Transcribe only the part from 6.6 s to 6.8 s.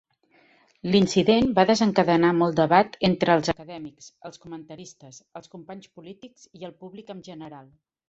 i el